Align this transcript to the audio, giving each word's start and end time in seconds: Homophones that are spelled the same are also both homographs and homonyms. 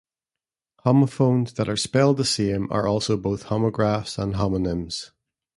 Homophones 0.79 1.53
that 1.53 1.69
are 1.69 1.77
spelled 1.77 2.17
the 2.17 2.25
same 2.25 2.67
are 2.71 2.87
also 2.87 3.15
both 3.17 3.43
homographs 3.43 4.17
and 4.17 4.33
homonyms. 4.33 5.11